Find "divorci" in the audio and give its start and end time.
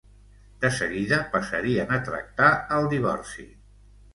2.95-3.47